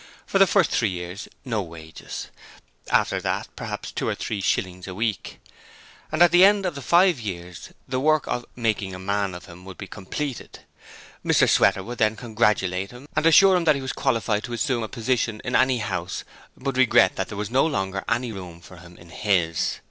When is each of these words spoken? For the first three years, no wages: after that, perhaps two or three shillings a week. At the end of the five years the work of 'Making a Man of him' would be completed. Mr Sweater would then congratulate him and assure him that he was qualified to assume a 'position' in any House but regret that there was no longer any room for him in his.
For 0.25 0.39
the 0.39 0.47
first 0.47 0.71
three 0.71 0.89
years, 0.89 1.27
no 1.45 1.61
wages: 1.61 2.29
after 2.89 3.21
that, 3.21 3.47
perhaps 3.55 3.91
two 3.91 4.07
or 4.07 4.15
three 4.15 4.41
shillings 4.41 4.87
a 4.87 4.95
week. 4.95 5.39
At 6.11 6.31
the 6.31 6.43
end 6.43 6.65
of 6.65 6.73
the 6.73 6.81
five 6.81 7.19
years 7.19 7.69
the 7.87 7.99
work 7.99 8.25
of 8.27 8.43
'Making 8.55 8.95
a 8.95 8.97
Man 8.99 9.35
of 9.35 9.45
him' 9.45 9.63
would 9.65 9.77
be 9.77 9.85
completed. 9.85 10.61
Mr 11.23 11.47
Sweater 11.47 11.83
would 11.83 11.99
then 11.99 12.15
congratulate 12.15 12.89
him 12.89 13.07
and 13.15 13.27
assure 13.27 13.55
him 13.55 13.65
that 13.65 13.75
he 13.75 13.81
was 13.83 13.93
qualified 13.93 14.43
to 14.45 14.53
assume 14.53 14.81
a 14.81 14.87
'position' 14.87 15.39
in 15.45 15.55
any 15.55 15.77
House 15.77 16.23
but 16.57 16.77
regret 16.77 17.15
that 17.15 17.27
there 17.27 17.37
was 17.37 17.51
no 17.51 17.67
longer 17.67 18.03
any 18.09 18.31
room 18.31 18.59
for 18.59 18.77
him 18.77 18.97
in 18.97 19.11
his. 19.11 19.77